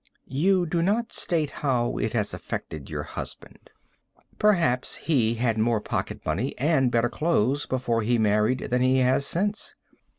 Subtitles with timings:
[0.25, 3.69] You do not state how it has affected your husband.
[4.39, 9.27] Perhaps he had more pocket money and better clothes before he married than he has
[9.27, 9.75] since.